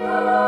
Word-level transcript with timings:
Oh 0.00 0.47